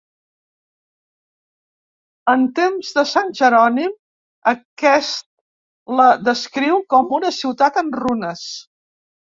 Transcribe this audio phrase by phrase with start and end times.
[2.33, 3.93] En temps de sant Jerònim,
[4.55, 5.29] aquest
[6.01, 8.49] la descriu com una ciutat en runes.